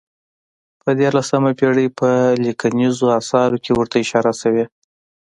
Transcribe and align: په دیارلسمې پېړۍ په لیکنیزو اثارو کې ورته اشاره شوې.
په 0.81 0.89
دیارلسمې 0.99 1.51
پېړۍ 1.59 1.87
په 1.99 2.09
لیکنیزو 2.45 3.07
اثارو 3.19 3.57
کې 3.63 3.71
ورته 3.73 3.95
اشاره 4.03 4.33
شوې. 4.41 4.65